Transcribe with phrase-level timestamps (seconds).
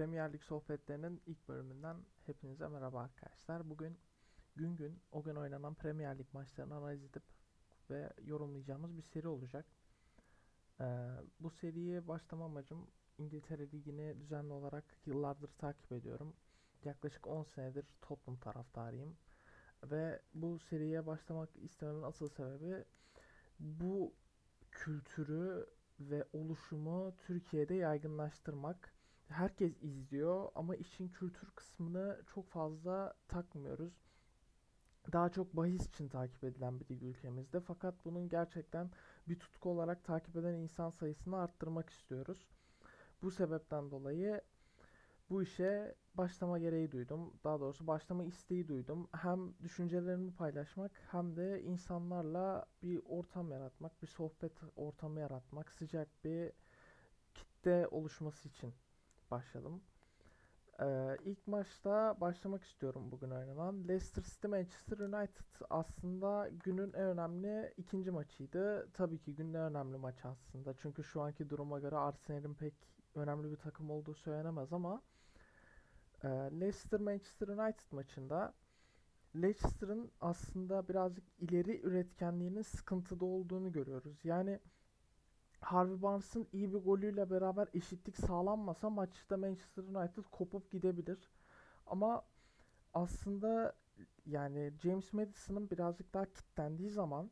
[0.00, 3.70] Premier Lig sohbetlerinin ilk bölümünden hepinize merhaba arkadaşlar.
[3.70, 3.98] Bugün
[4.56, 7.22] gün gün o gün oynanan Premier Lig maçlarını analiz edip
[7.90, 9.66] ve yorumlayacağımız bir seri olacak.
[10.80, 10.84] Ee,
[11.40, 12.86] bu seriye başlama amacım
[13.18, 16.36] İngiltere Ligi'ni düzenli olarak yıllardır takip ediyorum.
[16.84, 19.16] Yaklaşık 10 senedir Tottenham taraftarıyım.
[19.84, 22.84] Ve bu seriye başlamak istememin asıl sebebi
[23.58, 24.14] bu
[24.70, 25.66] kültürü
[26.00, 28.99] ve oluşumu Türkiye'de yaygınlaştırmak.
[29.30, 33.92] Herkes izliyor ama işin kültür kısmını çok fazla takmıyoruz.
[35.12, 37.60] Daha çok bahis için takip edilen bir lig ülkemizde.
[37.60, 38.90] Fakat bunun gerçekten
[39.28, 42.48] bir tutku olarak takip eden insan sayısını arttırmak istiyoruz.
[43.22, 44.40] Bu sebepten dolayı
[45.30, 47.34] bu işe başlama gereği duydum.
[47.44, 49.08] Daha doğrusu başlama isteği duydum.
[49.12, 56.52] Hem düşüncelerimi paylaşmak hem de insanlarla bir ortam yaratmak, bir sohbet ortamı yaratmak, sıcak bir
[57.34, 58.74] kitle oluşması için
[59.30, 59.82] başladım.
[60.80, 63.88] Ee, ilk maçta başlamak istiyorum bugün oynanan.
[63.88, 68.88] Leicester City Manchester United aslında günün en önemli ikinci maçıydı.
[68.94, 70.74] Tabii ki günün en önemli maç aslında.
[70.82, 72.74] Çünkü şu anki duruma göre Arsenal'in pek
[73.14, 75.02] önemli bir takım olduğu söylenemez ama
[76.24, 78.54] e, Leicester Manchester United maçında
[79.36, 84.24] Leicester'ın aslında birazcık ileri üretkenliğinin sıkıntıda olduğunu görüyoruz.
[84.24, 84.60] Yani
[85.60, 91.30] Harvey Barnes'ın iyi bir golüyle beraber eşitlik sağlanmasa maçta Manchester United kopup gidebilir.
[91.86, 92.22] Ama
[92.94, 93.74] aslında
[94.26, 97.30] yani James Madison'ın birazcık daha kitlendiği zaman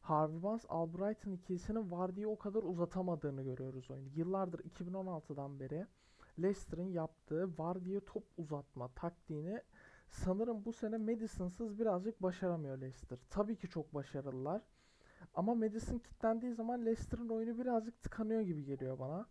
[0.00, 4.08] Harvey Barnes Albrighton ikilisinin Vardy'yi o kadar uzatamadığını görüyoruz oyunu.
[4.14, 5.86] Yıllardır 2016'dan beri
[6.42, 9.62] Leicester'ın yaptığı Vardy'ye top uzatma taktiğini
[10.10, 13.18] sanırım bu sene Madison'sız birazcık başaramıyor Leicester.
[13.30, 14.62] Tabii ki çok başarılılar.
[15.34, 19.26] Ama Madison kilitlendiği zaman Leicester'ın oyunu birazcık tıkanıyor gibi geliyor bana.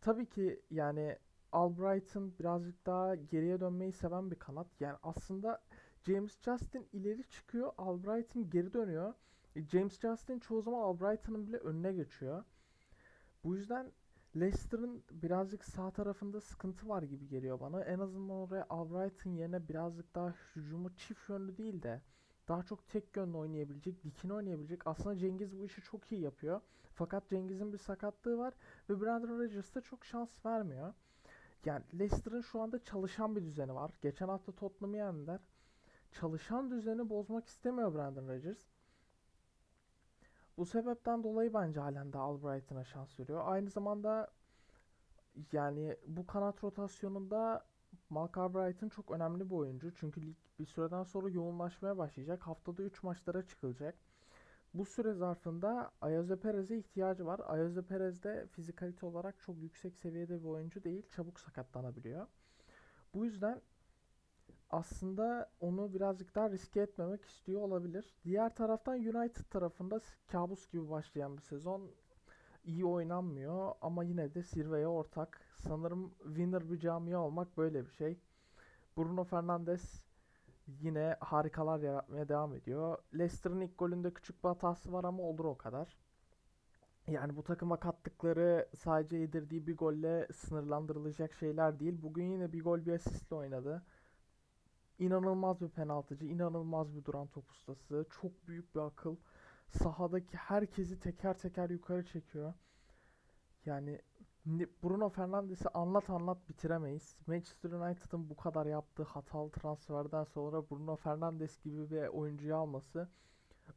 [0.00, 1.18] Tabii ki yani
[1.52, 4.80] Albright'ın birazcık daha geriye dönmeyi seven bir kanat.
[4.80, 5.62] Yani aslında
[6.02, 9.14] James Justin ileri çıkıyor, Albright'ın geri dönüyor.
[9.56, 12.44] E, James Justin çoğu zaman Albright'ın bile önüne geçiyor.
[13.44, 13.92] Bu yüzden
[14.36, 17.84] Leicester'ın birazcık sağ tarafında sıkıntı var gibi geliyor bana.
[17.84, 22.02] En azından oraya Albright'ın yerine birazcık daha hücumu çift yönlü değil de
[22.50, 24.86] daha çok tek yönlü oynayabilecek, dikine oynayabilecek.
[24.86, 26.60] Aslında Cengiz bu işi çok iyi yapıyor.
[26.94, 28.54] Fakat Cengiz'in bir sakatlığı var
[28.88, 30.94] ve Brandon Rodgers da çok şans vermiyor.
[31.64, 33.90] Yani Leicester'ın şu anda çalışan bir düzeni var.
[34.02, 35.40] Geçen hafta Tottenham'ı yendiler.
[36.12, 38.66] Çalışan düzeni bozmak istemiyor Brandon Rodgers.
[40.56, 43.42] Bu sebepten dolayı bence halen de Albright'ına şans veriyor.
[43.44, 44.30] Aynı zamanda
[45.52, 47.64] yani bu kanat rotasyonunda
[48.10, 49.94] Mark Albright'ın çok önemli bir oyuncu.
[49.94, 52.46] Çünkü lig bir süreden sonra yoğunlaşmaya başlayacak.
[52.46, 53.94] Haftada 3 maçlara çıkılacak.
[54.74, 57.40] Bu süre zarfında Ayoze Perez'e ihtiyacı var.
[57.46, 61.08] Ayoze Perez de fizikalite olarak çok yüksek seviyede bir oyuncu değil.
[61.10, 62.26] Çabuk sakatlanabiliyor.
[63.14, 63.60] Bu yüzden
[64.70, 68.14] aslında onu birazcık daha riske etmemek istiyor olabilir.
[68.24, 71.90] Diğer taraftan United tarafında kabus gibi başlayan bir sezon
[72.64, 75.40] iyi oynanmıyor ama yine de zirveye ortak.
[75.58, 78.18] Sanırım winner bir camia olmak böyle bir şey.
[78.96, 80.02] Bruno Fernandes
[80.66, 82.98] yine harikalar yaratmaya devam ediyor.
[83.14, 85.96] Leicester'ın ilk golünde küçük bir hatası var ama olur o kadar.
[87.06, 92.02] Yani bu takıma kattıkları sadece yedirdiği bir golle sınırlandırılacak şeyler değil.
[92.02, 93.82] Bugün yine bir gol bir asistle oynadı.
[94.98, 99.16] İnanılmaz bir penaltıcı, inanılmaz bir duran top ustası, çok büyük bir akıl.
[99.70, 102.54] Sahadaki herkesi teker teker yukarı çekiyor.
[103.66, 104.00] Yani
[104.82, 107.16] Bruno Fernandes'i anlat anlat bitiremeyiz.
[107.26, 113.08] Manchester United'ın bu kadar yaptığı hatalı transferden sonra Bruno Fernandes gibi bir oyuncuyu alması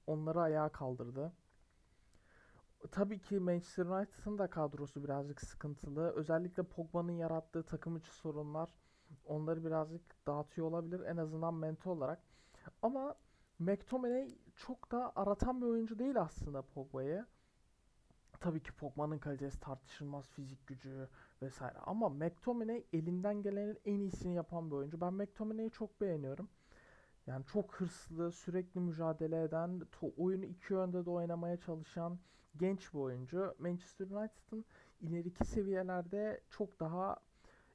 [0.07, 1.33] onları ayağa kaldırdı.
[2.91, 6.11] Tabii ki Manchester United'ın da kadrosu birazcık sıkıntılı.
[6.11, 8.69] Özellikle Pogba'nın yarattığı takım içi sorunlar
[9.25, 12.19] onları birazcık dağıtıyor olabilir en azından mental olarak.
[12.81, 13.15] Ama
[13.63, 17.25] McTominay çok da aratan bir oyuncu değil aslında Pogba'yı.
[18.39, 21.09] Tabii ki Pogba'nın kalitesi tartışılmaz fizik gücü
[21.41, 25.01] vesaire ama McTominay elinden gelenin en iyisini yapan bir oyuncu.
[25.01, 26.49] Ben McTominay'i çok beğeniyorum.
[27.27, 29.81] Yani çok hırslı, sürekli mücadele eden,
[30.17, 32.19] oyunu iki yönde de oynamaya çalışan
[32.57, 33.55] genç bir oyuncu.
[33.59, 34.65] Manchester United'ın
[35.01, 37.17] ileriki seviyelerde çok daha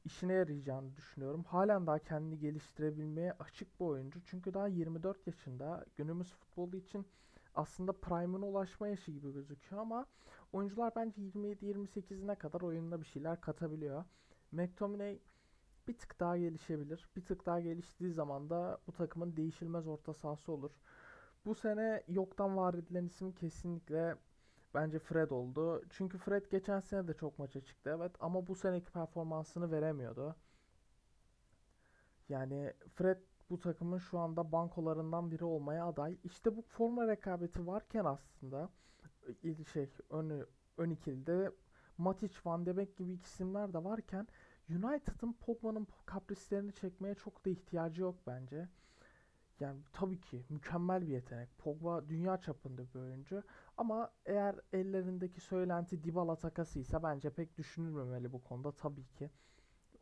[0.05, 1.45] işine yarayacağını düşünüyorum.
[1.45, 4.21] Halen daha kendini geliştirebilmeye açık bir oyuncu.
[4.25, 5.85] Çünkü daha 24 yaşında.
[5.97, 7.07] Günümüz futbolu için
[7.55, 10.07] aslında prime'ına ulaşma yaşı gibi gözüküyor ama
[10.53, 14.05] oyuncular bence 27-28'ine kadar oyununa bir şeyler katabiliyor.
[14.53, 15.19] McTominay
[15.89, 17.09] bir tık daha gelişebilir.
[17.17, 20.71] Bir tık daha geliştiği zaman da bu takımın değişilmez orta sahası olur.
[21.47, 24.17] Bu sene yoktan var edilen isim kesinlikle
[24.75, 25.83] Bence Fred oldu.
[25.91, 30.37] Çünkü Fred geçen sene de çok maça çıktı evet ama bu seneki performansını veremiyordu.
[32.29, 33.19] Yani Fred
[33.51, 36.19] bu takımın şu anda bankolarından biri olmaya aday.
[36.25, 38.71] İşte bu forma rekabeti varken aslında
[39.43, 40.47] il şey ön,
[40.79, 41.53] ön ikilide
[41.99, 44.27] Matic, Van de Beek gibi isimler de varken
[44.71, 48.69] United'ın Pogba'nın kaprislerini çekmeye çok da ihtiyacı yok bence.
[49.61, 51.59] Yani tabii ki mükemmel bir yetenek.
[51.59, 53.43] Pogba dünya çapında bir oyuncu.
[53.77, 59.31] Ama eğer ellerindeki söylenti Dybala takasıysa bence pek düşünülmemeli bu konuda tabii ki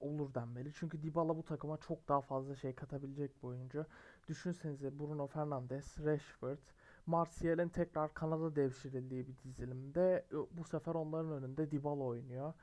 [0.01, 0.73] olur denmeli.
[0.75, 3.87] Çünkü Dybala bu takıma çok daha fazla şey katabilecek bir oyuncu.
[4.29, 6.59] Düşünsenize Bruno Fernandes, Rashford,
[7.07, 12.55] Martial'in tekrar Kanada devşirildiği bir dizilimde bu sefer onların önünde Dybala oynuyor.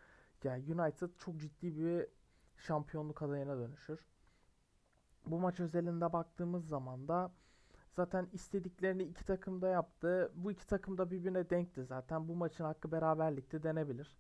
[0.43, 2.07] Yani United çok ciddi bir
[2.57, 4.12] şampiyonluk adayına dönüşür.
[5.25, 7.31] Bu maç özelinde baktığımız zaman da
[7.91, 10.31] zaten istediklerini iki takım da yaptı.
[10.35, 12.27] Bu iki takım da birbirine denkti zaten.
[12.27, 14.17] Bu maçın hakkı beraberlikte denebilir.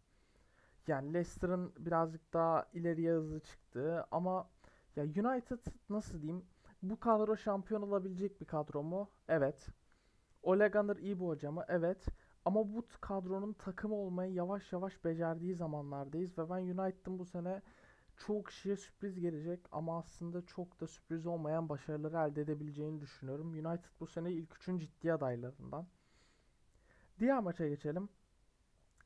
[0.87, 4.49] Yani Leicester'ın birazcık daha ileriye hızlı çıktı ama
[4.95, 5.59] ya United
[5.89, 6.45] nasıl diyeyim
[6.83, 9.09] bu kadro şampiyon olabilecek bir kadro mu?
[9.27, 9.67] Evet.
[10.43, 11.65] Ole Gunnar iyi bir hoca mı?
[11.67, 12.05] Evet.
[12.45, 17.61] Ama bu kadronun takım olmayı yavaş yavaş becerdiği zamanlardayız ve ben United'ın bu sene
[18.17, 23.51] çok kişiye sürpriz gelecek ama aslında çok da sürpriz olmayan başarıları elde edebileceğini düşünüyorum.
[23.51, 25.87] United bu sene ilk üçün ciddi adaylarından.
[27.19, 28.09] Diğer maça geçelim.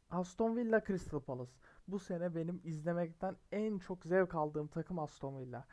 [0.09, 1.51] Aston Villa Crystal Palace.
[1.87, 5.65] Bu sene benim izlemekten en çok zevk aldığım takım Aston Villa.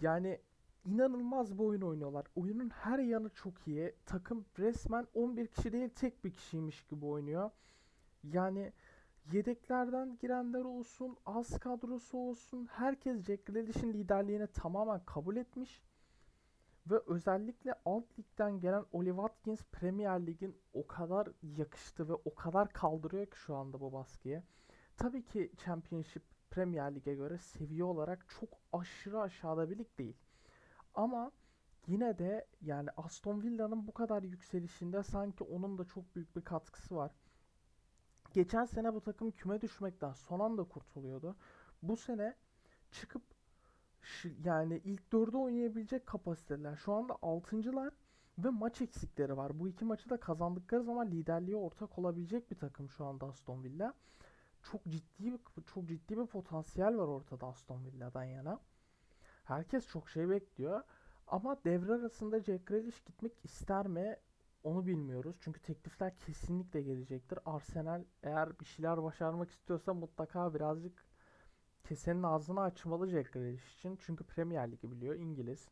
[0.00, 0.40] Yani
[0.84, 2.26] inanılmaz bir oyun oynuyorlar.
[2.36, 3.94] Oyunun her yanı çok iyi.
[4.06, 7.50] Takım resmen 11 kişi değil tek bir kişiymiş gibi oynuyor.
[8.24, 8.72] Yani
[9.32, 15.82] yedeklerden girenler olsun, az kadrosu olsun herkes Jack Grealish'in liderliğini tamamen kabul etmiş.
[16.90, 22.68] Ve özellikle alt ligden gelen Oli Watkins Premier Lig'in o kadar yakıştı ve o kadar
[22.68, 24.42] kaldırıyor ki şu anda bu baskıyı.
[24.96, 30.16] Tabii ki Championship Premier Lig'e göre seviye olarak çok aşırı aşağıda bir lig değil.
[30.94, 31.32] Ama
[31.86, 36.96] yine de yani Aston Villa'nın bu kadar yükselişinde sanki onun da çok büyük bir katkısı
[36.96, 37.12] var.
[38.36, 41.36] Geçen sene bu takım küme düşmekten son anda kurtuluyordu.
[41.82, 42.34] Bu sene
[42.90, 43.22] çıkıp
[44.44, 46.76] yani ilk dörde oynayabilecek kapasiteler.
[46.76, 47.94] Şu anda altıncılar
[48.38, 49.58] ve maç eksikleri var.
[49.58, 53.94] Bu iki maçı da kazandıkları zaman liderliğe ortak olabilecek bir takım şu anda Aston Villa.
[54.62, 58.60] Çok ciddi bir çok ciddi bir potansiyel var ortada Aston Villa'dan yana.
[59.44, 60.82] Herkes çok şey bekliyor.
[61.26, 64.16] Ama devre arasında Jack Grealish gitmek ister mi?
[64.66, 65.36] Onu bilmiyoruz.
[65.40, 67.38] Çünkü teklifler kesinlikle gelecektir.
[67.46, 71.04] Arsenal eğer bir şeyler başarmak istiyorsa mutlaka birazcık
[71.84, 73.98] kesenin ağzını açmalı Jack Grealish için.
[74.00, 75.14] Çünkü Premier Ligi biliyor.
[75.14, 75.68] İngiliz.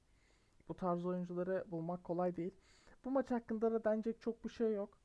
[0.69, 2.55] Bu tarz oyuncuları bulmak kolay değil.
[3.05, 4.99] Bu maç hakkında da denecek çok bir şey yok.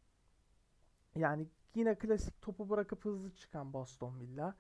[1.16, 4.56] Yani yine klasik topu bırakıp hızlı çıkan Boston Villa.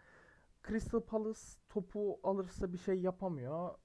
[0.67, 3.75] Crystal Palace topu alırsa bir şey yapamıyor.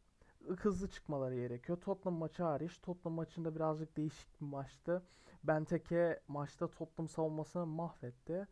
[0.59, 1.81] Hızlı çıkmaları gerekiyor.
[1.81, 2.81] Tottenham maçı hariç.
[2.83, 5.03] Tottenham maçında birazcık değişik bir maçtı.
[5.45, 8.47] Benteke maçta Tottenham savunmasını mahvetti.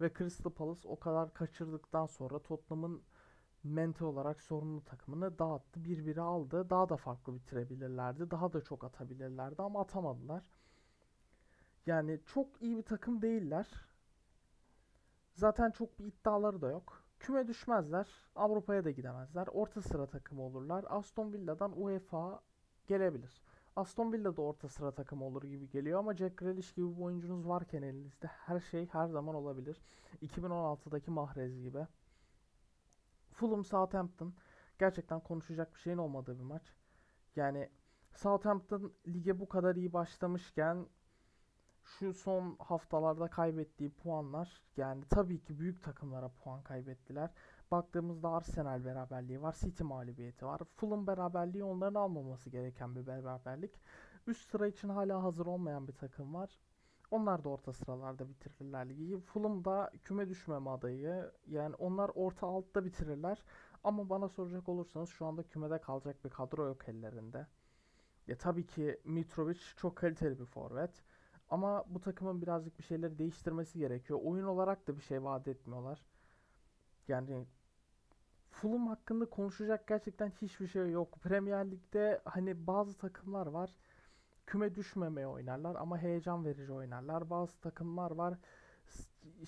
[0.00, 3.02] Ve Crystal Palace o kadar kaçırdıktan sonra Tottenham'ın
[3.64, 5.84] mente olarak sorunlu takımını dağıttı.
[5.84, 6.70] Birbiri aldı.
[6.70, 8.30] Daha da farklı bitirebilirlerdi.
[8.30, 10.44] Daha da çok atabilirlerdi ama atamadılar.
[11.86, 13.66] Yani çok iyi bir takım değiller.
[15.34, 17.04] Zaten çok bir iddiaları da yok.
[17.18, 18.08] Küme düşmezler.
[18.34, 19.46] Avrupa'ya da gidemezler.
[19.46, 20.84] Orta sıra takımı olurlar.
[20.88, 22.40] Aston Villa'dan UEFA
[22.86, 23.42] gelebilir.
[23.78, 27.48] Aston Villa da orta sıra takımı olur gibi geliyor ama Jack Grealish gibi bir oyuncunuz
[27.48, 29.80] varken elinizde her şey her zaman olabilir.
[30.22, 31.86] 2016'daki Mahrez gibi.
[33.30, 34.34] Fulham Southampton
[34.78, 36.62] gerçekten konuşacak bir şeyin olmadığı bir maç.
[37.36, 37.68] Yani
[38.14, 40.86] Southampton lige bu kadar iyi başlamışken
[41.84, 47.30] şu son haftalarda kaybettiği puanlar yani tabii ki büyük takımlara puan kaybettiler.
[47.70, 50.60] Baktığımızda Arsenal beraberliği var, City mağlubiyeti var.
[50.76, 53.80] Fulham beraberliği onların almaması gereken bir beraberlik.
[54.26, 56.58] Üst sıra için hala hazır olmayan bir takım var.
[57.10, 59.20] Onlar da orta sıralarda bitirirler ligi.
[59.20, 61.32] Fulham da küme düşmeme adayı.
[61.46, 63.44] Yani onlar orta altta bitirirler.
[63.84, 67.46] Ama bana soracak olursanız şu anda kümede kalacak bir kadro yok ellerinde.
[68.26, 71.02] Ya tabii ki Mitrovic çok kaliteli bir forvet.
[71.50, 74.20] Ama bu takımın birazcık bir şeyleri değiştirmesi gerekiyor.
[74.22, 76.04] Oyun olarak da bir şey vaat etmiyorlar.
[77.08, 77.46] Yani
[78.60, 81.18] Fulham hakkında konuşacak gerçekten hiçbir şey yok.
[81.22, 83.70] Premier Lig'de hani bazı takımlar var
[84.46, 87.30] küme düşmemeye oynarlar ama heyecan verici oynarlar.
[87.30, 88.38] Bazı takımlar var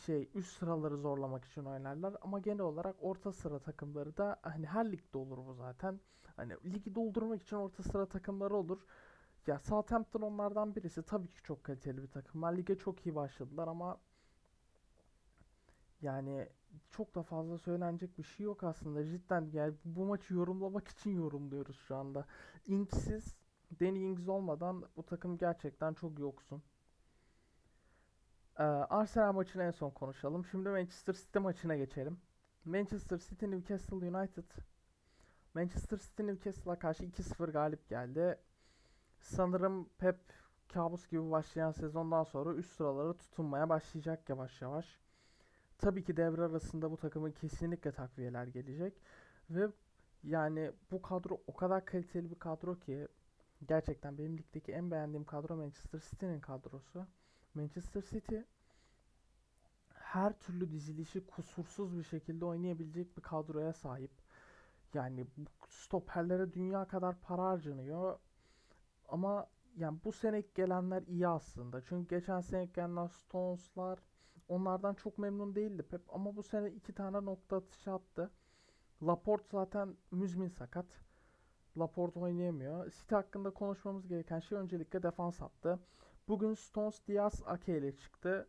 [0.05, 4.93] şey üst sıraları zorlamak için oynarlar ama genel olarak orta sıra takımları da hani her
[4.93, 6.01] ligde olur bu zaten.
[6.37, 8.81] Hani ligi doldurmak için orta sıra takımları olur.
[9.47, 11.03] Ya Southampton onlardan birisi.
[11.03, 12.43] Tabii ki çok kaliteli bir takım.
[12.43, 13.99] Lige çok iyi başladılar ama
[16.03, 16.49] yani
[16.91, 19.05] çok da fazla söylenecek bir şey yok aslında.
[19.05, 22.27] Cidden yani bu maçı yorumlamak için yorumluyoruz şu anda.
[22.67, 23.35] Ink'siz,
[23.81, 26.63] Danny Ings olmadan bu takım gerçekten çok yoksun.
[28.59, 30.45] Ee, Arsenal maçını en son konuşalım.
[30.45, 32.19] Şimdi Manchester City maçına geçelim.
[32.65, 34.45] Manchester City Newcastle United.
[35.55, 38.39] Manchester City Newcastle'a karşı 2-0 galip geldi.
[39.21, 40.17] Sanırım Pep
[40.69, 44.99] kabus gibi başlayan sezondan sonra üst sıralara tutunmaya başlayacak yavaş yavaş.
[45.81, 48.95] Tabii ki devre arasında bu takımın kesinlikle takviyeler gelecek
[49.51, 49.69] ve
[50.25, 53.09] yani bu kadro o kadar kaliteli bir kadro ki
[53.69, 57.07] gerçekten benim ligdeki en beğendiğim kadro Manchester City'nin kadrosu.
[57.55, 58.37] Manchester City
[59.95, 64.13] her türlü dizilişi kusursuz bir şekilde oynayabilecek bir kadroya sahip.
[64.95, 65.27] Yani
[65.69, 68.19] stoperlere dünya kadar para harcanıyor.
[69.09, 69.47] Ama
[69.77, 71.81] yani bu sene gelenler iyi aslında.
[71.81, 73.99] Çünkü geçen sene gelenler Stones'lar
[74.51, 76.01] onlardan çok memnun değildi Pep.
[76.15, 78.31] Ama bu sene iki tane nokta atışı attı.
[79.03, 80.87] Laporte zaten müzmin sakat.
[81.79, 82.91] Laporte oynayamıyor.
[82.91, 85.79] City hakkında konuşmamız gereken şey öncelikle defans attı.
[86.29, 88.49] Bugün Stones Diaz Ake ile çıktı.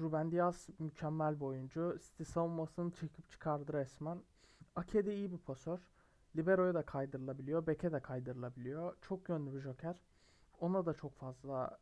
[0.00, 1.98] Ruben Diaz mükemmel bir oyuncu.
[2.02, 4.18] City savunmasını çekip çıkardı resmen.
[4.76, 5.78] Ake de iyi bir pasör.
[6.36, 7.66] Libero'ya da kaydırılabiliyor.
[7.66, 8.96] Beke de kaydırılabiliyor.
[9.02, 9.96] Çok yönlü bir joker.
[10.60, 11.78] Ona da çok fazla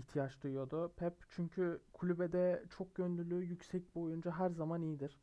[0.00, 0.92] ihtiyaç duyuyordu.
[0.96, 5.20] Pep çünkü kulübede çok yönlülüğü yüksek bir oyuncu her zaman iyidir.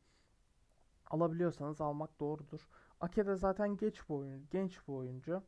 [1.07, 2.67] Alabiliyorsanız almak doğrudur.
[3.01, 5.43] Ake de zaten geç bir oyuncu, genç bir oyuncu.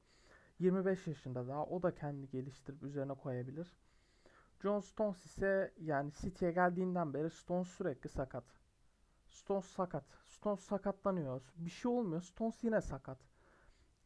[0.59, 1.65] 25 yaşında daha.
[1.65, 3.77] O da kendi geliştirip üzerine koyabilir.
[4.61, 8.43] John Stones ise yani City'ye geldiğinden beri Stones sürekli sakat.
[9.27, 10.05] Stones sakat.
[10.25, 11.41] Stones sakatlanıyor.
[11.55, 12.21] Bir şey olmuyor.
[12.21, 13.17] Stones yine sakat.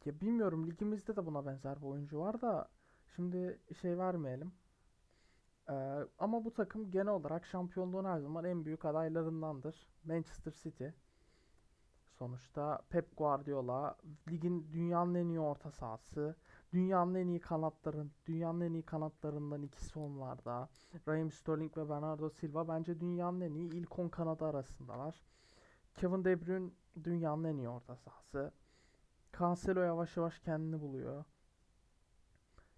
[0.04, 2.68] Ya bilmiyorum ligimizde de buna benzer bir oyuncu var da
[3.16, 4.52] şimdi şey vermeyelim.
[5.70, 9.88] Ee, ama bu takım genel olarak şampiyonluğun her zaman en büyük adaylarındandır.
[10.04, 10.86] Manchester City.
[12.18, 13.96] Sonuçta Pep Guardiola
[14.30, 16.36] ligin dünyanın en iyi orta sahası.
[16.72, 20.68] Dünyanın en iyi kanatların, dünyanın en iyi kanatlarından ikisi onlarda.
[21.08, 25.22] Raheem Sterling ve Bernardo Silva bence dünyanın en iyi ilk 10 kanadı arasındalar.
[25.94, 26.70] Kevin De Bruyne
[27.04, 28.52] dünyanın en iyi orta sahası.
[29.38, 31.24] Cancelo yavaş yavaş kendini buluyor.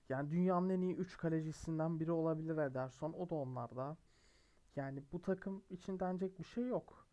[0.08, 3.12] Yani dünyanın en iyi 3 kalecisinden biri olabilir Ederson.
[3.12, 3.96] O da onlarda.
[4.76, 7.06] Yani bu takım için denecek bir şey yok.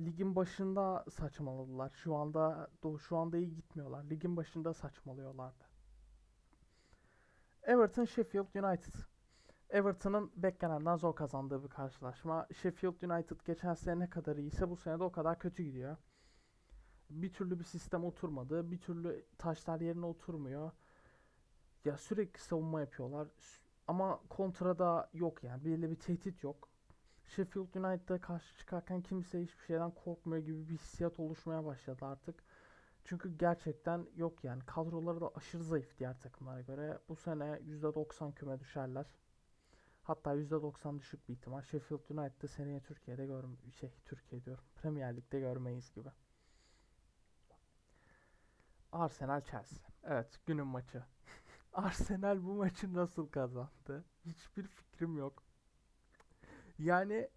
[0.00, 1.90] Ligin başında saçmaladılar.
[1.90, 2.70] Şu anda
[3.08, 4.04] şu anda iyi gitmiyorlar.
[4.04, 5.64] Ligin başında saçmalıyorlardı.
[7.62, 8.94] Everton Sheffield United.
[9.70, 12.46] Everton'ın beklenenden zor kazandığı bir karşılaşma.
[12.54, 15.96] Sheffield United geçen sene ne kadar iyiyse bu sene de o kadar kötü gidiyor.
[17.10, 18.70] Bir türlü bir sistem oturmadı.
[18.70, 20.72] Bir türlü taşlar yerine oturmuyor.
[21.84, 23.28] Ya sürekli savunma yapıyorlar.
[23.86, 25.64] Ama kontrada yok yani.
[25.64, 26.68] Belirli bir tehdit yok.
[27.24, 32.44] Sheffield United'a karşı çıkarken kimse hiçbir şeyden korkmuyor gibi bir hissiyat oluşmaya başladı artık.
[33.04, 34.62] Çünkü gerçekten yok yani.
[34.66, 36.98] Kadroları da aşırı zayıf diğer takımlara göre.
[37.08, 39.06] Bu sene %90 küme düşerler.
[40.02, 41.62] Hatta %90 düşük bir ihtimal.
[41.62, 43.44] Sheffield United'ı seneye Türkiye'de gör
[43.80, 44.64] şey Türkiye diyorum.
[44.74, 46.08] Premier Lig'de görmeyiz gibi.
[48.92, 49.78] Arsenal Chelsea.
[50.04, 51.02] Evet, günün maçı.
[51.72, 54.04] Arsenal bu maçı nasıl kazandı?
[54.24, 55.42] Hiçbir fikrim yok.
[56.78, 57.28] Yani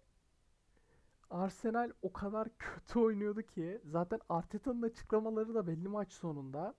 [1.30, 6.74] Arsenal o kadar kötü oynuyordu ki zaten Arteta'nın açıklamaları da belli maç sonunda.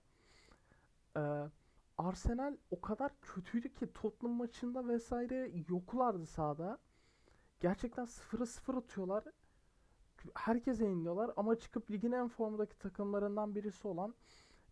[1.16, 1.20] Ee,
[1.98, 6.78] Arsenal o kadar kötüydü ki Tottenham maçında vesaire yoklardı sahada.
[7.60, 9.24] Gerçekten 0'a 0 atıyorlar.
[10.34, 14.14] Herkese yeniliyorlar ama çıkıp ligin en formdaki takımlarından birisi olan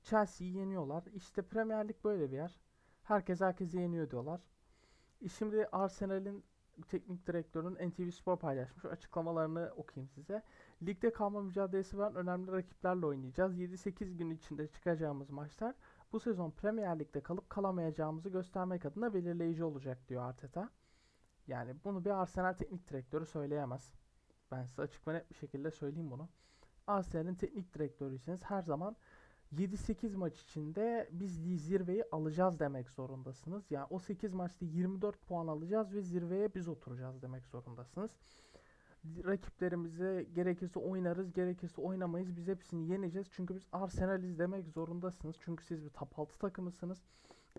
[0.02, 1.04] Chelsea'yi yeniyorlar.
[1.14, 2.60] İşte Premier Lig böyle bir yer.
[3.04, 4.40] Herkes herkesi yeniyor diyorlar.
[5.25, 6.44] E şimdi Arsenal'in
[6.88, 8.84] teknik direktörün NTV Spor paylaşmış.
[8.84, 10.42] Açıklamalarını okuyayım size.
[10.82, 13.58] Ligde kalma mücadelesi veren önemli rakiplerle oynayacağız.
[13.58, 15.75] 7-8 gün içinde çıkacağımız maçlar
[16.12, 20.70] bu sezon Premier Lig'de kalıp kalamayacağımızı göstermek adına belirleyici olacak diyor Arteta.
[21.46, 23.92] Yani bunu bir Arsenal teknik direktörü söyleyemez.
[24.50, 26.28] Ben size açık ve net bir şekilde söyleyeyim bunu.
[26.87, 28.96] Arsenal'in teknik direktörüyseniz her zaman
[29.58, 33.70] 7-8 maç içinde biz zirveyi alacağız demek zorundasınız.
[33.70, 38.11] Yani o 8 maçta 24 puan alacağız ve zirveye biz oturacağız demek zorundasınız.
[39.04, 42.37] Rakiplerimize gerekirse oynarız, gerekirse oynamayız.
[42.37, 43.28] Biz hepsini yeneceğiz.
[43.30, 45.37] Çünkü biz Arsenal'iz demek zorundasınız.
[45.40, 47.02] Çünkü siz bir top 6 takımısınız.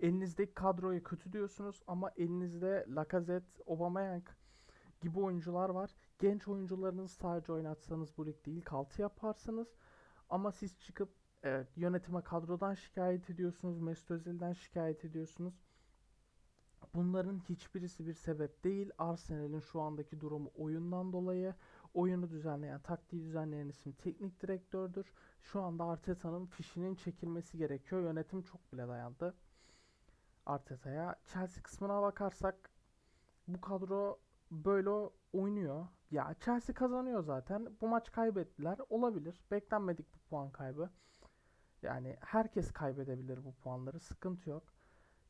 [0.01, 4.23] Elinizdeki kadroyu kötü diyorsunuz ama elinizde Lacazette, Aubameyang
[5.01, 5.95] gibi oyuncular var.
[6.19, 9.67] Genç oyuncularınızı sadece oynatsanız bu ligde ilk 6 yaparsınız.
[10.29, 11.09] Ama siz çıkıp
[11.45, 13.79] Evet, yönetime kadrodan şikayet ediyorsunuz.
[13.79, 15.53] Mesut Özil'den şikayet ediyorsunuz.
[16.95, 18.91] bunların hiçbirisi bir sebep değil.
[18.97, 21.55] Arsenal'in şu andaki durumu oyundan dolayı.
[21.93, 25.13] Oyunu düzenleyen, taktiği düzenleyen isim teknik direktördür.
[25.41, 28.01] Şu anda Arteta'nın fişinin çekilmesi gerekiyor.
[28.01, 29.35] Yönetim çok bile dayandı
[30.45, 31.15] Arteta'ya.
[31.25, 32.69] Chelsea kısmına bakarsak
[33.47, 34.19] bu kadro
[34.51, 35.87] böyle oynuyor.
[36.11, 37.67] Ya Chelsea kazanıyor zaten.
[37.81, 38.79] Bu maç kaybettiler.
[38.89, 39.41] Olabilir.
[39.51, 40.89] Beklenmedik bu puan kaybı.
[41.85, 43.99] Yani herkes kaybedebilir bu puanları.
[43.99, 44.63] Sıkıntı yok.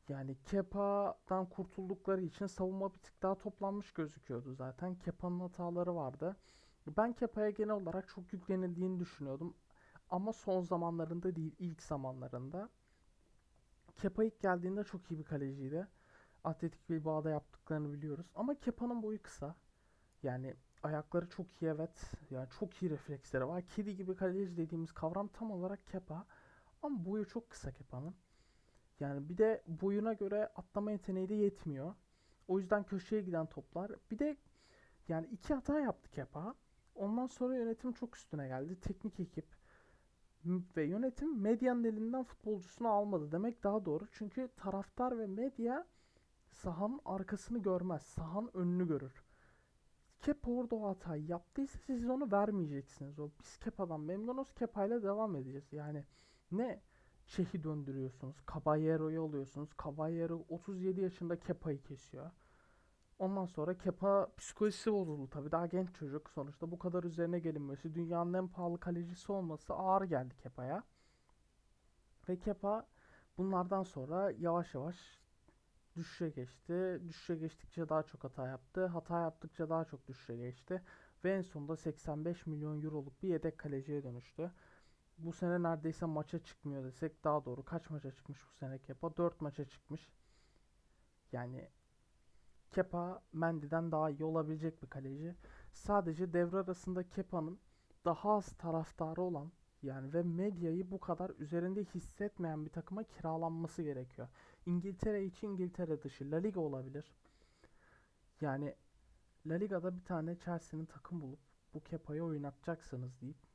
[0.08, 4.94] Yani Kepa'dan kurtuldukları için savunma bir tık daha toplanmış gözüküyordu zaten.
[4.94, 6.36] Kepa'nın hataları vardı.
[6.86, 9.56] Ben Kepa'ya genel olarak çok yüklenildiğini düşünüyordum.
[10.10, 12.68] Ama son zamanlarında değil, ilk zamanlarında.
[13.96, 15.86] Kepa ilk geldiğinde çok iyi bir kaleciydi.
[16.44, 18.26] Atletik Bilbao'da yaptıklarını biliyoruz.
[18.34, 19.54] Ama Kepa'nın boyu kısa.
[20.22, 22.10] Yani ayakları çok iyi evet.
[22.30, 23.62] Yani çok iyi refleksleri var.
[23.62, 26.26] Kedi gibi kaleci dediğimiz kavram tam olarak Kepa.
[26.86, 28.14] Ama boyu çok kısa Kepa'nın.
[29.00, 31.94] Yani bir de boyuna göre atlama yeteneği de yetmiyor.
[32.48, 33.92] O yüzden köşeye giden toplar.
[34.10, 34.36] Bir de
[35.08, 36.54] yani iki hata yaptı Kepa.
[36.94, 38.80] Ondan sonra yönetim çok üstüne geldi.
[38.80, 39.46] Teknik ekip
[40.76, 44.06] ve yönetim medyanın elinden futbolcusunu almadı demek daha doğru.
[44.12, 45.86] Çünkü taraftar ve medya
[46.52, 48.02] sahanın arkasını görmez.
[48.02, 49.24] Sahanın önünü görür.
[50.20, 53.18] Kepa orada o hatayı yaptıysa siz onu vermeyeceksiniz.
[53.18, 54.54] O biz Kepa'dan memnunuz.
[54.54, 55.72] Kepa ile devam edeceğiz.
[55.72, 56.04] Yani
[56.52, 56.82] ne
[57.26, 58.36] Çehi döndürüyorsunuz.
[58.54, 59.70] Caballero'yu alıyorsunuz.
[59.84, 62.30] Caballero 37 yaşında Kepa'yı kesiyor.
[63.18, 65.52] Ondan sonra Kepa psikolojisi bozuldu tabii.
[65.52, 66.70] Daha genç çocuk sonuçta.
[66.70, 70.84] Bu kadar üzerine gelinmesi, dünyanın en pahalı kalecisi olması ağır geldi Kepa'ya.
[72.28, 72.86] Ve Kepa
[73.38, 74.96] bunlardan sonra yavaş yavaş
[75.96, 77.00] düşüşe geçti.
[77.08, 78.86] Düşüşe geçtikçe daha çok hata yaptı.
[78.86, 80.82] Hata yaptıkça daha çok düşüşe geçti.
[81.24, 84.50] Ve en sonunda 85 milyon euroluk bir yedek kaleciye dönüştü.
[85.18, 87.64] Bu sene neredeyse maça çıkmıyor desek daha doğru.
[87.64, 89.16] Kaç maça çıkmış bu sene Kepa?
[89.16, 90.10] 4 maça çıkmış.
[91.32, 91.68] Yani
[92.70, 95.34] Kepa Mendy'den daha iyi olabilecek bir kaleci.
[95.72, 97.60] Sadece devre arasında Kepa'nın
[98.04, 99.52] daha az taraftarı olan
[99.82, 104.28] yani ve medyayı bu kadar üzerinde hissetmeyen bir takıma kiralanması gerekiyor.
[104.66, 107.14] İngiltere için İngiltere dışı La Liga olabilir.
[108.40, 108.74] Yani
[109.46, 111.40] La Liga'da bir tane Chelsea'nin takım bulup
[111.74, 113.45] bu Kepa'yı oynatacaksınız deyip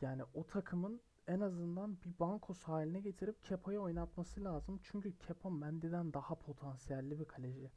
[0.00, 4.80] yani o takımın en azından bir bankos haline getirip Kepa'yı oynatması lazım.
[4.82, 7.70] Çünkü Kepa Mendy'den daha potansiyelli bir kaleci.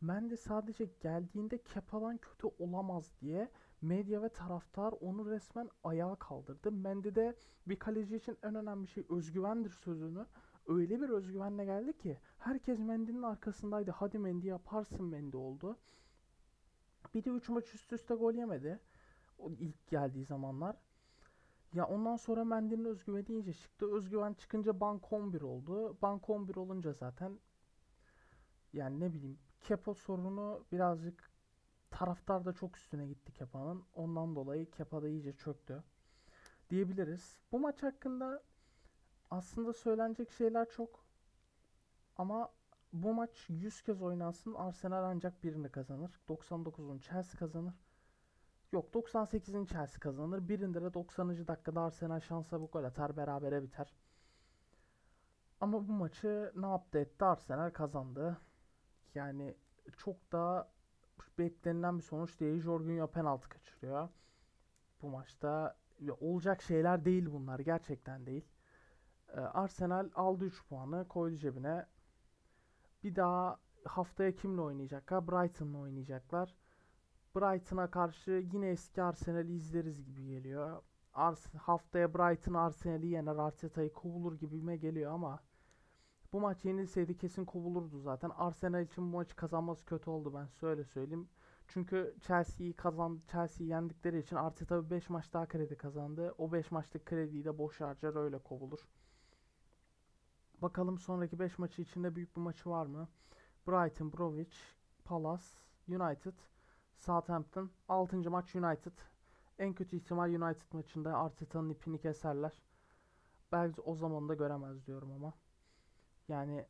[0.00, 3.50] Mendy sadece geldiğinde Kepa'dan kötü olamaz diye
[3.82, 6.72] medya ve taraftar onu resmen ayağa kaldırdı.
[6.72, 10.26] Mendy de bir kaleci için en önemli şey özgüvendir sözünü
[10.68, 13.90] öyle bir özgüvenle geldi ki herkes Mendy'nin arkasındaydı.
[13.90, 15.78] Hadi Mendy yaparsın Mendy oldu.
[17.14, 18.80] Bir de 3 maç üst üste gol yemedi.
[19.38, 20.76] O ilk geldiği zamanlar.
[21.76, 23.94] Ya ondan sonra Mendy'nin özgüveni iyice çıktı.
[23.94, 25.98] Özgüven çıkınca bank 11 oldu.
[26.02, 27.38] Bank 11 olunca zaten
[28.72, 31.30] yani ne bileyim Kepa sorunu birazcık
[31.90, 33.84] taraftar da çok üstüne gitti Kepa'nın.
[33.94, 35.84] Ondan dolayı Kepa da iyice çöktü
[36.70, 37.38] diyebiliriz.
[37.52, 38.42] Bu maç hakkında
[39.30, 41.04] aslında söylenecek şeyler çok.
[42.16, 42.52] Ama
[42.92, 46.20] bu maç 100 kez oynansın Arsenal ancak birini kazanır.
[46.28, 47.85] 99'un Chelsea kazanır.
[48.72, 50.48] Yok 98'in Chelsea kazanır.
[50.48, 51.48] Birinde de 90.
[51.48, 53.96] dakikada Arsenal şansa bu gol atar berabere biter.
[55.60, 58.36] Ama bu maçı ne yaptı etti Arsenal kazandı.
[59.14, 59.54] Yani
[59.96, 60.68] çok daha
[61.38, 62.60] beklenilen bir sonuç değil.
[62.60, 64.08] Jorginho penaltı kaçırıyor.
[65.02, 65.76] Bu maçta
[66.20, 67.58] olacak şeyler değil bunlar.
[67.58, 68.44] Gerçekten değil.
[69.28, 71.86] Ee, Arsenal aldı 3 puanı koydu cebine.
[73.04, 75.28] Bir daha haftaya kimle oynayacaklar?
[75.28, 76.54] Brighton'la oynayacaklar.
[77.36, 80.82] Brighton'a karşı yine eski Arsenal'i izleriz gibi geliyor.
[81.14, 85.40] Ars haftaya Brighton Arsenal'i yener Arteta'yı kovulur gibime geliyor ama
[86.32, 88.30] bu maç yenilseydi kesin kovulurdu zaten.
[88.30, 91.28] Arsenal için bu maçı kazanması kötü oldu ben söyle söyleyeyim.
[91.68, 96.34] Çünkü Chelsea'yi kazan Chelsea'yi yendikleri için Arteta 5 maç daha kredi kazandı.
[96.38, 98.88] O 5 maçlık krediyi de boş harcar öyle kovulur.
[100.62, 103.08] Bakalım sonraki 5 maçı içinde büyük bir maçı var mı?
[103.68, 104.56] Brighton, Bromwich,
[105.04, 105.46] Palace,
[105.88, 106.34] United,
[106.96, 107.70] Southampton.
[107.88, 108.30] 6.
[108.30, 108.92] maç United.
[109.58, 112.62] En kötü ihtimal United maçında Arteta'nın ipini keserler.
[113.52, 115.32] Belki o zaman da göremez diyorum ama.
[116.28, 116.66] Yani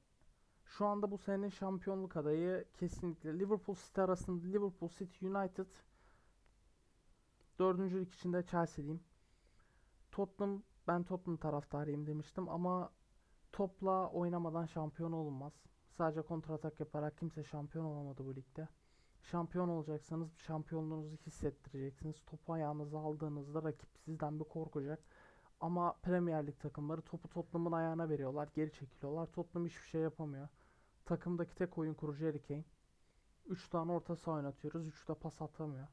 [0.65, 5.67] şu anda bu senenin şampiyonluk adayı kesinlikle Liverpool City arasında Liverpool City United
[7.59, 9.01] dördüncülük içinde Chelsea'liyim.
[10.13, 12.93] Tottenham ben Tottenham taraftarıyım demiştim ama
[13.53, 15.53] topla oynamadan şampiyon olunmaz.
[15.91, 18.69] Sadece kontratak yaparak kimse şampiyon olamadı bu ligde.
[19.31, 22.25] Şampiyon olacaksanız şampiyonluğunuzu hissettireceksiniz.
[22.27, 25.01] Topu ayağınıza aldığınızda rakip sizden bir korkacak.
[25.61, 28.49] Ama Premier Lig takımları topu Tottenham'ın ayağına veriyorlar.
[28.55, 29.27] Geri çekiliyorlar.
[29.27, 30.49] Tottenham hiçbir şey yapamıyor.
[31.05, 32.65] Takımdaki tek oyun kurucu Harry Kane.
[33.47, 34.87] 3 tane orta saha oynatıyoruz.
[34.87, 35.87] 3 de pas atamıyor.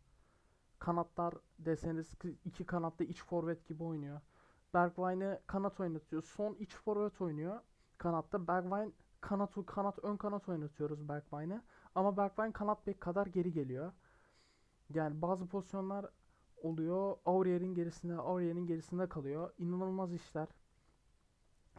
[0.80, 4.22] Kanatlar deseniz ki iki kanatlı iç forvet gibi oynuyor.
[4.74, 6.24] Bergwijn'i kanat oynatıyor.
[6.24, 7.60] Son iç forvet oynuyor.
[7.98, 11.62] Kanatta Bergwijn kanat kanat ön kanat oynatıyoruz Bergwijn'i.
[11.96, 13.92] Ama Bergwijn kanat bek kadar geri geliyor.
[14.94, 16.06] Yani bazı pozisyonlar
[16.58, 17.18] oluyor.
[17.26, 19.54] Aurier'in gerisinde, Aurier'in gerisinde kalıyor.
[19.58, 20.48] İnanılmaz işler.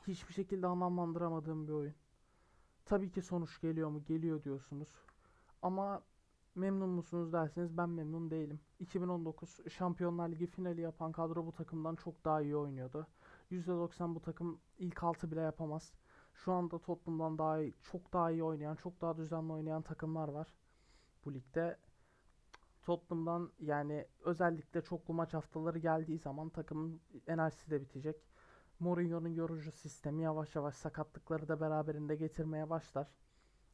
[0.08, 1.94] Hiçbir şekilde anlamlandıramadığım bir oyun.
[2.84, 4.04] Tabii ki sonuç geliyor mu?
[4.04, 4.88] Geliyor diyorsunuz.
[5.62, 6.02] Ama
[6.54, 8.60] memnun musunuz derseniz ben memnun değilim.
[8.80, 13.06] 2019 Şampiyonlar Ligi finali yapan kadro bu takımdan çok daha iyi oynuyordu.
[13.50, 15.92] %90 bu takım ilk 6 bile yapamaz.
[16.34, 20.54] Şu anda Tottenham'dan daha iyi, çok daha iyi oynayan, çok daha düzenli oynayan takımlar var
[21.24, 21.78] bu ligde.
[22.82, 28.16] Tottenham'dan yani özellikle çoklu maç haftaları geldiği zaman takımın enerjisi de bitecek.
[28.80, 33.08] Mourinho'nun yorucu sistemi yavaş yavaş sakatlıkları da beraberinde getirmeye başlar.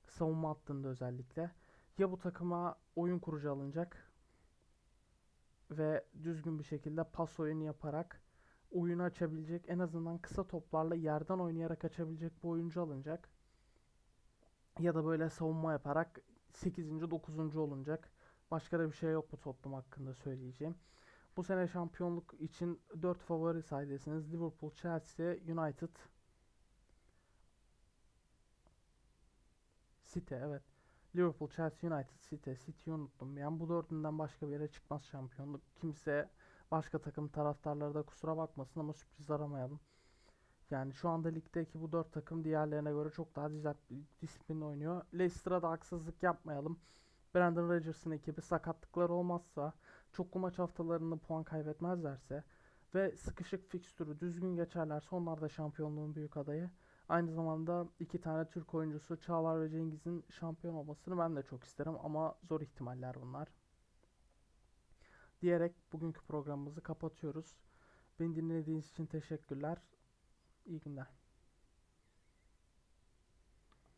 [0.08, 1.50] Savunma hattında özellikle.
[1.98, 4.12] Ya bu takıma oyun kurucu alınacak
[5.70, 8.22] ve düzgün bir şekilde pas oyunu yaparak
[8.72, 13.28] oyunu açabilecek en azından kısa toplarla yerden oynayarak açabilecek bir oyuncu alınacak.
[14.78, 16.20] Ya da böyle savunma yaparak
[16.52, 17.10] 8.
[17.10, 17.56] 9.
[17.56, 18.10] olunacak.
[18.50, 20.74] Başka da bir şey yok bu Tottenham hakkında söyleyeceğim.
[21.36, 25.96] Bu sene şampiyonluk için 4 favori saydeyseniz Liverpool, Chelsea, United,
[30.04, 30.62] City evet.
[31.16, 33.38] Liverpool, Chelsea, United, City, City'yi unuttum.
[33.38, 35.62] Yani bu dördünden başka bir yere çıkmaz şampiyonluk.
[35.76, 36.30] Kimse
[36.70, 39.80] başka takım taraftarları da kusura bakmasın ama sürpriz aramayalım.
[40.70, 43.50] Yani şu anda ligdeki bu dört takım diğerlerine göre çok daha
[44.22, 45.02] disiplin oynuyor.
[45.14, 46.80] Leicester'a da haksızlık yapmayalım.
[47.34, 49.72] Brandon Rodgers'ın ekibi sakatlıklar olmazsa,
[50.12, 52.44] çoklu maç haftalarında puan kaybetmezlerse
[52.94, 56.70] ve sıkışık fikstürü düzgün geçerlerse onlar da şampiyonluğun büyük adayı.
[57.08, 61.94] Aynı zamanda iki tane Türk oyuncusu Çağlar ve Cengiz'in şampiyon olmasını ben de çok isterim
[62.04, 63.48] ama zor ihtimaller bunlar.
[65.42, 67.56] Diyerek bugünkü programımızı kapatıyoruz.
[68.20, 69.78] Beni dinlediğiniz için teşekkürler.
[70.66, 71.19] İyi günler.